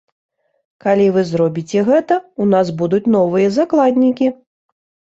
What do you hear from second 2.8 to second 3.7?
будуць новыя